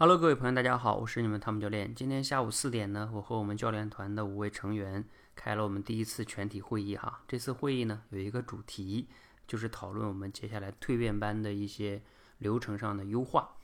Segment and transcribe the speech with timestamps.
[0.00, 1.92] Hello，各位朋友，大家好，我是你们汤姆教练。
[1.92, 7.24] 今天下午四点呢，我和我们教练团的五位成员开了我们第一次全体会议哈。
[7.26, 9.08] 这次会议呢有一个主题，
[9.48, 12.00] 就是讨论我们接下来蜕变班的一些
[12.38, 13.56] 流程上的优化。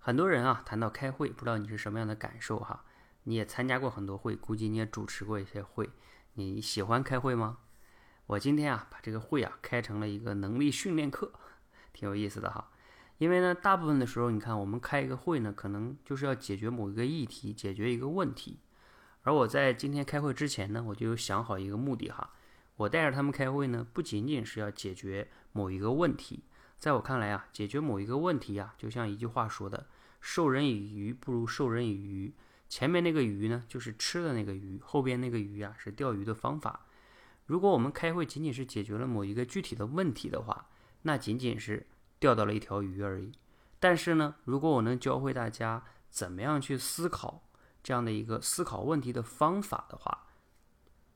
[0.00, 2.84] 很多人啊谈到开会，不知道你是什么样的感受哈？
[3.22, 5.88] 你也参加过很多会，估计你也主持过一些会，
[6.32, 7.58] 你喜欢开会吗？
[8.26, 11.32] 我今天啊把这个会啊开成了一个能力训练课，
[11.92, 12.71] 挺有意思的哈。
[13.22, 18.58] 因为呢，大部分的时候，你看我们开一个会呢，可能就是要解决某一个议题，解决一个问题。
[19.22, 22.32] 而我在今天开会之前呢，我就想好一个目的哈。
[22.74, 26.42] 我带着他们开会呢，不仅仅是要解决某一个问题，
[26.80, 29.86] 在我看来啊，解决某一个问题啊，就像一句话说的
[30.20, 32.34] ：“授人以鱼，不如授人以渔。”
[32.68, 36.86] 前面那个鱼呢，就是吃的那个鱼；后边那个鱼啊，是钓鱼的方法。
[37.46, 40.66] 如果我们开会仅仅是解决了某一个具体的问题的话，
[41.02, 41.86] 那仅仅是。
[42.22, 43.32] 钓到了一条鱼而已，
[43.80, 47.48] 但是呢，如果我能教会大家怎么样去思考
[47.82, 50.28] 这样的一个思考问题的方法的话，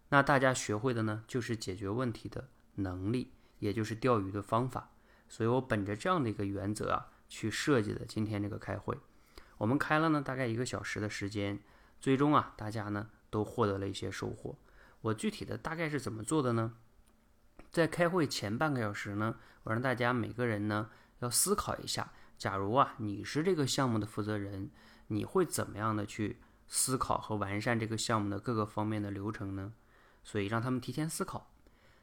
[0.09, 4.91] 那大家学会的呢就是解决问题的能力，也就是钓鱼的方法。
[5.29, 8.99] 所以我本着这样的一个原则啊，去设计的今天这个开会。
[9.59, 11.61] 我们开了呢大概一个小时的时间，
[12.01, 14.59] 最终啊大家呢都获得了一些收获。
[15.03, 16.75] 我具体的大概是怎么做的呢？
[17.71, 24.71] 在开会前半个小时呢，我让大家每个人呢要思考一下，假如啊你是这个项目的负责人，
[25.09, 29.73] 你会怎么样的去思考和完善这个项目的各个方面的流程呢？
[30.25, 31.51] 所以让他们提前思考。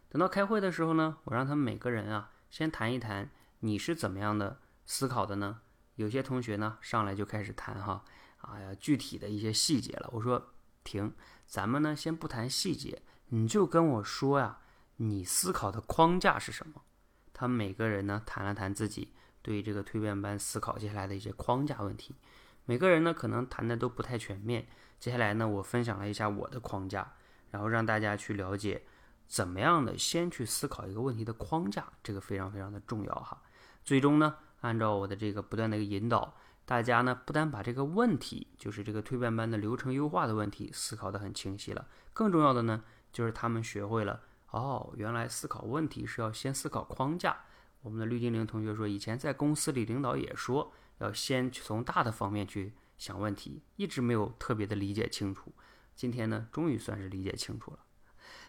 [0.10, 5.62] 等到开会的时候呢，我让他们每个人啊先谈一谈你是怎么样的思考的呢？
[5.96, 8.04] 有些同学呢上来就开始谈哈，
[8.42, 10.10] 哎呀具体的一些细节了。
[10.14, 10.54] 我说
[10.84, 11.14] 停，
[11.48, 14.60] 咱们呢先不谈细节，你就跟我说呀。
[14.98, 16.82] 你思考的框架是什么？
[17.34, 22.16] 他们每个人呢谈了谈自己对这个蜕变班思考接下来的一些框架问题。
[22.66, 24.68] 每个人呢可能谈的都不太全面。
[25.00, 27.14] 接下来呢，我分享了一下我的框架，
[27.52, 28.84] 然后让大家去了解
[29.28, 33.42] 怎么样的先去思考一个问题的框架，这个非常非常的重要哈。
[33.84, 44.22] 最终呢，按照我的这个不断的一个引导，大家呢不但把这个问题，就是这个蜕变班的流程优化的问题思考的很清晰了，更重要的呢就是他们学会了。
[44.54, 47.36] 哦，原来思考问题是要先思考框架。
[47.82, 55.52] 我们的绿精灵同学说，以前在公司里，领导也说要先从大的方面去想问题，一直没有特别的理解清楚。
[55.96, 57.80] 今天呢，终于算是理解清楚了，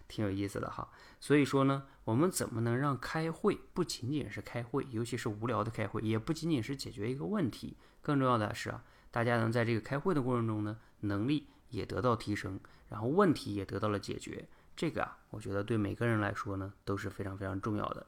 [0.07, 0.91] 挺有意思的哈。
[1.21, 12.59] 所以说呢，我们怎么能让开会不仅仅是开会，尤其是无聊的开会，也不仅仅是解决一个问题，更重要的是啊，大家能在这个开会的过程中呢，能力也得到提升，
[12.89, 14.47] 然后问题也得到了解决。
[14.77, 18.07] 这个啊，我觉得对每个人来说呢都是非常非常重要的。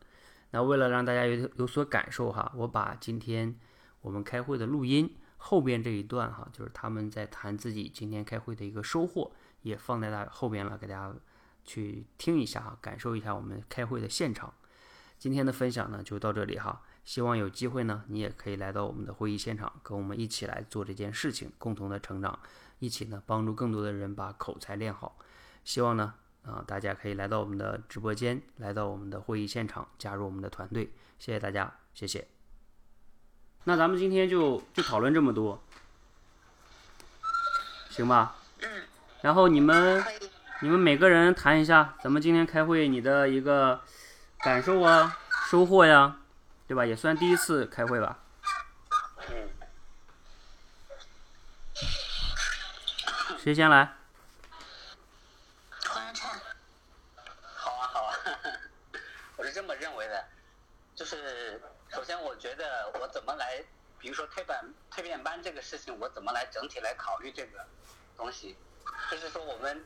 [0.50, 3.54] 那为了让大家有有所感受哈，我把今天
[4.00, 9.32] 我们开会的录音后边这一段哈，就是他们在谈自己今天开会的一个收获，
[9.62, 11.14] 也放在大后边了，给大家
[11.64, 14.52] 去听一下哈，感受一下我们开会的现场。
[15.18, 22.38] 今天的分享呢就到这里哈，希望有机会呢你也可以来到我们的会议现场，跟我们一起来做这件事情，共同的成长，
[22.78, 25.18] 一起呢帮助更多的人把口才练好。
[25.64, 26.14] 希望呢。
[26.46, 30.92] 啊，大家可以来到我们的直播间，来到我们的会议现场，加入我们的团队。
[31.18, 32.28] 谢谢大家，谢谢。
[33.64, 35.60] 那咱们今天就就讨论这么多，
[37.90, 38.36] 行吧？
[38.62, 38.68] 嗯。
[39.22, 40.04] 然后你们
[40.60, 43.80] 你们每个人谈一下，咱们今天开会你的一个
[44.38, 45.18] 感受啊，
[45.50, 46.20] 收获呀，
[46.68, 46.86] 对吧？
[46.86, 48.20] 也算第一次开会吧。
[49.30, 49.48] 嗯。
[53.46, 53.88] 谁先来
[57.54, 58.18] 好啊好啊
[59.38, 60.24] 我是这么认为的？
[60.96, 63.62] 就是首先，我觉得我怎么来，
[64.00, 64.58] 比如说蜕变
[64.90, 67.64] 蜕变班这个事情，我怎么来整体来考虑这个
[68.16, 68.56] 东西？
[69.12, 69.80] 就是说，我们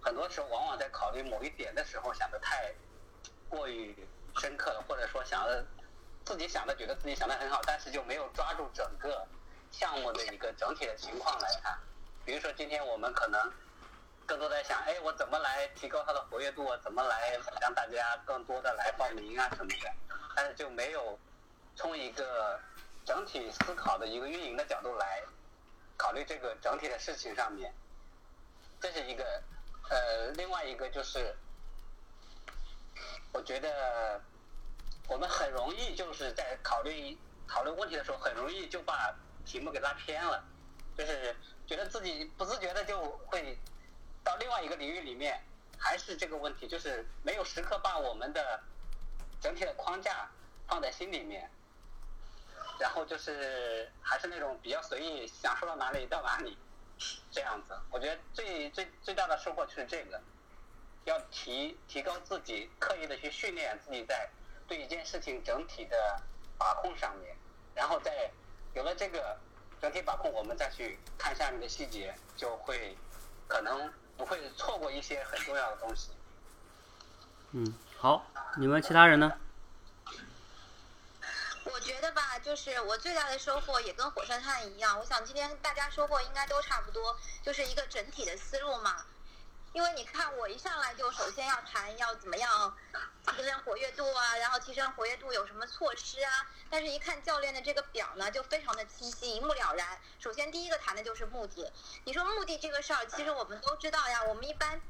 [0.00, 2.72] 很多时候往往在考虑某一点的时候，想的太
[3.50, 3.94] 过于
[4.38, 5.62] 深刻了，或者说想的
[6.24, 9.28] 自己想的觉得自己想的很好，但是就没有抓住整个
[9.70, 11.78] 项目的一个整体的情况来看。
[12.24, 13.52] 比如说，今天我们可能
[14.26, 16.78] 更多在想，哎，我怎么来提高它的活跃度啊？
[16.82, 19.92] 怎么来让大家更多的来报名啊什么的？
[20.36, 21.18] 但是就没有
[21.74, 22.60] 从一个
[23.04, 25.22] 整体思考的一个运营的角度来
[25.96, 27.74] 考虑这个整体的事情上面，
[28.80, 29.42] 这是一个
[29.90, 31.34] 呃，另外一个就是
[33.32, 34.20] 我觉得
[35.08, 39.12] 我们很容易就是在考虑讨论问题的时候，很容易就把
[39.44, 40.42] 题目给拉偏了，
[40.96, 41.36] 就是
[41.66, 43.58] 觉得自己不自觉的就会
[44.24, 45.40] 到另外一个领域里面，
[45.78, 48.60] 还是这个问题，就是没有时刻把我们的。
[49.40, 50.30] 整体的框架
[50.68, 51.50] 放在心里面，
[52.78, 56.56] 然后就是还是那种比较随意，想说到哪里到哪里，
[57.32, 57.76] 这样子。
[57.90, 60.22] 我觉得最最最大的收获就是这个，
[61.06, 64.30] 要提提高自己，刻意的去训练自己在
[64.68, 66.22] 对一件事情整体的
[66.56, 67.36] 把控上面，
[67.74, 68.30] 然后再
[68.74, 69.36] 有了这个
[69.82, 72.96] 整体把控，我们再去看下面的细节，就会
[73.48, 76.10] 可能不会错过一些很重要的东西。
[77.50, 78.24] 嗯，好，
[78.58, 79.32] 你们其他人呢？
[81.64, 85.00] 我觉得吧，就是我最大的收获也跟火山炭一样。
[85.00, 89.04] 我想今天大家收获应该都差不多，就是一个整体的思路嘛。
[89.72, 92.76] 因为你看，我一上来就首先要谈要怎么样
[93.42, 96.46] 提升活跃度啊，然后提升活跃度有什么措施啊？
[96.70, 99.98] 但是，一看教练的这个表呢，就非常的清晰，一目了然。
[100.20, 101.72] 首先，第一个谈的就是目的。
[102.04, 104.22] 你说目的这个事儿，其实我们都知道呀。
[104.22, 104.80] 我们一般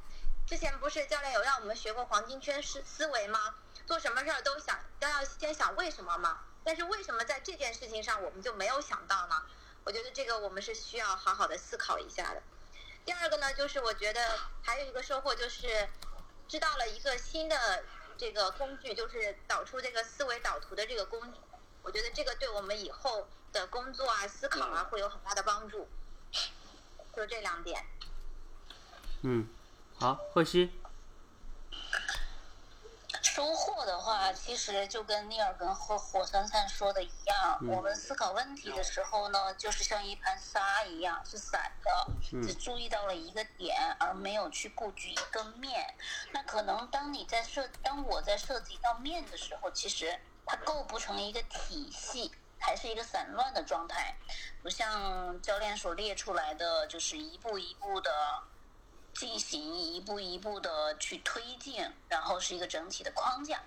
[0.46, 3.54] 之前不是教练有让我们学过黄金圈思思维吗？
[3.87, 6.40] 做什么事儿都想都要先想为什么吗。
[6.62, 9.43] 但是为什么在这件事情上我们就没有想到呢？
[9.84, 12.43] 我觉得这个我们是需要好好的思考一下的。
[13.06, 15.88] 第二个呢，就是我觉得还有一个收获就是
[16.46, 17.82] 知道了一个新的
[18.22, 21.40] 这个工具，就是导出这个思维导图的这个工具。
[21.82, 25.88] 我觉得这个对我们以后的工作啊、思考啊会有很大的帮助。
[27.16, 27.84] 就这两点。
[29.22, 29.48] 嗯，
[29.98, 30.70] 好，贺西。
[33.20, 42.06] 收获的话，其实就跟尼尔跟火火山灿说的一样，我们思考问题的时候呢，就是像一盘沙一样，是散的，
[42.40, 45.92] 只注意到了一个点，而没有去布局一个面。
[46.30, 50.16] 那可能当你在设，当我在涉及到面的时候，其实
[50.46, 52.30] 它构不成一个体系，
[52.60, 54.14] 还是一个散乱的状态，
[54.62, 58.10] 不像教练所列出来的，就是一步一步的。
[59.14, 63.60] 进行一步一步的去推进，然后是一个整体的框架，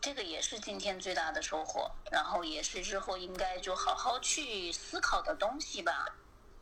[0.00, 6.06] 这个也是今天最大的收获，然后也是日后应该就好好去思考的东西吧。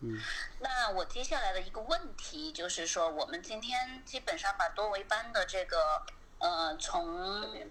[0.00, 0.20] 嗯。
[0.58, 6.02] 那我接下来的一个问题就是说，我们今天基本上把多维班的这个
[6.38, 7.42] 呃从，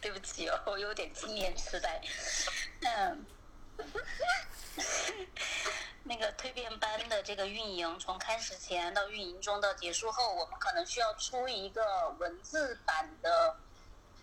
[0.00, 2.00] 对不起哦，我有点经验痴呆，
[2.82, 3.24] 嗯。
[6.08, 13.54] 那个蜕变班的这个运营，从开始前到运营中到结束后，我们可能需要出一个文字版的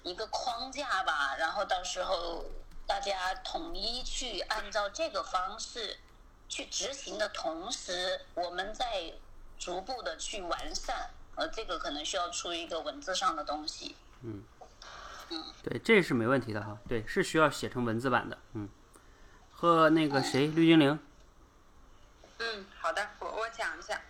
[0.02, 2.44] 一个框架吧，然后到时候
[2.88, 5.98] 大家统一去按照这个方式
[6.50, 9.14] 去执行的同时，我们再
[9.60, 13.96] 逐步的去完善，呃，这个可能需要出一个文字上的东西。
[14.24, 14.44] 嗯，
[15.30, 18.68] 嗯，对，这是没问题的哈，对，是需要写成文字版的，嗯，
[19.52, 21.00] 和那个谁，绿精灵。
[22.38, 24.02] 嗯，好的，我我讲一下。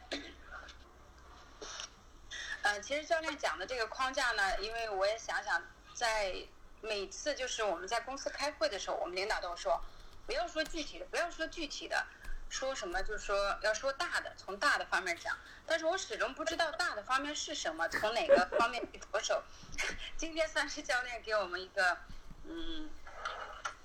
[2.64, 5.62] 呃，其实教练讲的这个框架呢，因为我也想想，
[5.94, 6.36] 在
[6.82, 9.80] 每次就是我们在公司开会的时候，我们领导都说，
[10.26, 12.04] 不要说具体的，不要说具体的，
[12.50, 15.38] 说什么就是说要说大的，从大的方面讲。
[15.68, 19.44] 但是我始终不知道大的方面是什么，从哪个方面去着手。
[20.18, 21.98] 今天算是教练给我们一个，
[22.46, 22.90] 嗯。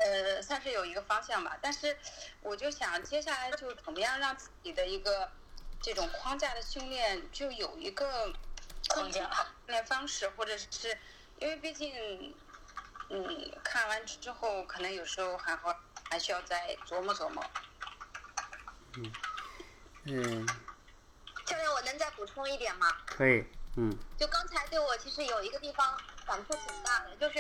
[0.01, 1.95] 呃，算是有一个方向吧，但是
[2.41, 5.31] 我就想接下来就怎么样让自己的一个
[5.83, 8.33] 这种框架的训练就有一个
[8.89, 10.99] 框架训练方式，或者是
[11.39, 12.35] 因为毕竟，
[13.11, 17.45] 嗯，看完之后可能有时候还好还需要再琢磨琢磨。
[18.97, 19.13] 嗯
[20.05, 20.47] 嗯。
[21.45, 22.91] 教练，我能再补充一点吗？
[23.07, 23.45] 可以，
[23.77, 23.95] 嗯。
[24.17, 25.95] 就刚才对我其实有一个地方
[26.27, 27.39] 感触挺大的，就是。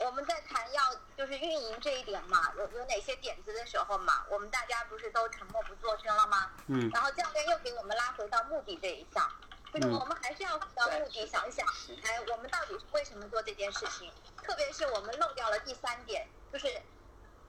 [0.00, 6.50] 我们在谈要就是运营这一点嘛，有有哪些点子的时候嘛，我们大家不是都沉默不作声了吗？
[6.68, 6.90] 嗯。
[6.92, 9.30] 然后教练又给我们拉回到目的这一项，
[9.72, 11.66] 就是我们还是要回到目的，想一想，
[12.02, 14.10] 哎，我们到底是为什么做这件事情？
[14.42, 16.80] 特别是我们漏掉了第三点，就是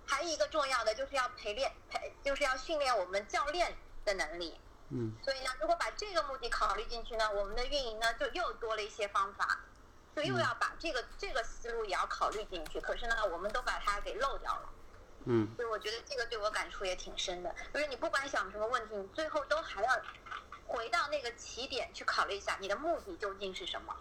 [0.06, 4.60] 还有一个重要的，就是要陪练陪，就是要训练我们教练的能力。
[4.90, 5.14] 嗯。
[5.24, 9.60] 所以呢，如果把这个目的考虑进去呢，我们的运营呢就又多了一些方法。
[10.16, 14.70] 就又要把这个这个思路也要考虑进去，可是呢，我们都把它给漏掉了。
[15.26, 15.48] 嗯。
[15.58, 20.02] 所以我觉得这个对我感触也挺深的，就是你不管想什么问题，你最后都还要
[20.66, 23.94] 回到那个起点去考虑一下，你的目的究竟是什么。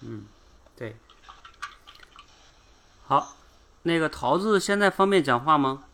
[0.00, 0.26] 嗯，
[0.76, 0.96] 对。
[3.06, 3.36] 好，
[3.82, 5.84] 那个桃子现在方便讲话吗？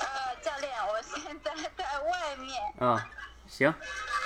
[0.00, 2.62] 呃，教练，我现在在外面。
[2.78, 3.10] 啊。
[3.56, 3.72] 行，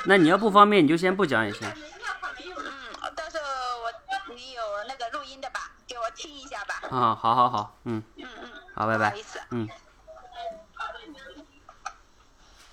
[0.06, 1.68] 那你要不方便，你就先不讲也行。
[1.68, 3.44] 嗯，到时候
[3.84, 6.88] 我你有那个录音的吧，给我听一下吧。
[6.90, 8.02] 啊，好好好，嗯。
[8.16, 8.50] 嗯嗯。
[8.74, 9.10] 好，拜拜。
[9.10, 9.38] 不好意思。
[9.50, 9.68] 嗯。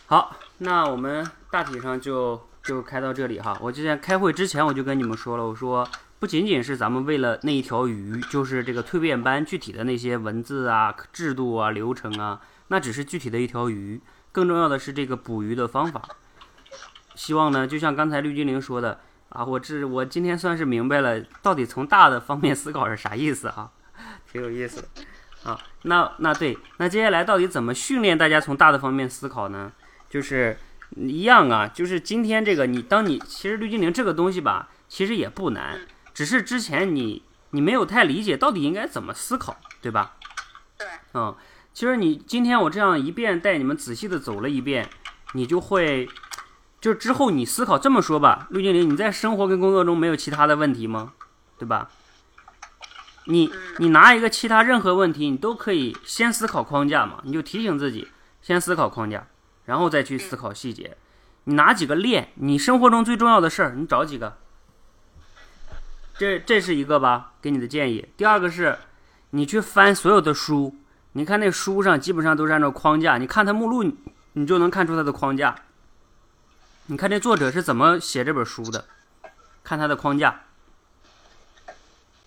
[0.08, 3.56] 好，那我们大体上就就开到这里哈。
[3.62, 5.88] 我之前开会之前我就跟你们说了，我说
[6.18, 16.02] 不仅仅是咱们为了那一条鱼，就是这个蜕变班具体的那些文字啊、制度啊、流程啊，那只是具体的一条鱼，更重要的是这个捕鱼的方法。
[17.18, 23.72] 希望呢，就像刚才绿精灵说的啊，我这我今天算是明白了，到底从大的方面思考是啥意思哈，
[24.32, 24.88] 挺有意思的。
[25.44, 29.72] 啊，那那对，那接下来到底怎么训练大家从大的方面思考呢？
[30.10, 30.58] 就是
[30.96, 35.82] 一样啊，就是今天这个你，当你其实绿精灵这个东西吧，其实也不难，
[36.14, 40.16] 只是之前你你没有太理解到底应该怎么思考，对吧？
[40.78, 40.88] 对。
[41.14, 41.36] 嗯，
[41.74, 44.90] 其实你今天我这样一遍带你们仔细的走了一遍，
[45.34, 46.08] 你就会，
[46.80, 51.14] 就之后你思考这么说吧，陆精灵，你在生活跟工作中没有其他的问题吗？
[51.58, 51.90] 对吧？
[53.26, 58.08] 你你拿一个其他任何问题，你都可以先思考框架嘛，你就提醒自己
[58.42, 59.28] 先思考框架，
[59.66, 60.96] 然后再去思考细节。
[61.46, 64.38] 你拿几个练，你生活中最重要的事儿，你找几个。
[66.18, 68.08] 这这是一个吧，给你的建议。
[68.16, 68.78] 第二个是，
[69.32, 70.76] 你去翻所有的书，
[71.14, 73.84] 你看那书上基本上都是按照框架，你看它目录，
[74.34, 75.56] 你就能看出它的框架。
[76.90, 78.86] 你看这作者是怎么写这本书的，
[79.62, 80.47] 看他的框架。